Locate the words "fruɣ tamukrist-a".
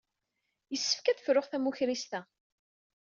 1.25-2.21